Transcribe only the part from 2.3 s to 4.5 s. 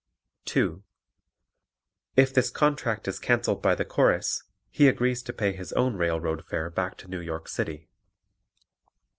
this contract is cancelled by the Chorus,